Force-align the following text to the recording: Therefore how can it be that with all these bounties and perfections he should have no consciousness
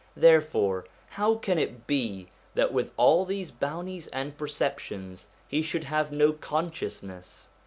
Therefore 0.17 0.87
how 1.09 1.35
can 1.35 1.59
it 1.59 1.85
be 1.85 2.27
that 2.55 2.73
with 2.73 2.91
all 2.97 3.23
these 3.23 3.51
bounties 3.51 4.07
and 4.07 4.35
perfections 4.35 5.27
he 5.47 5.61
should 5.61 5.83
have 5.83 6.11
no 6.11 6.33
consciousness 6.33 7.49